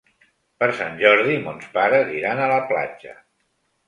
[0.61, 3.13] Per Sant Jordi mons pares iran a la platja.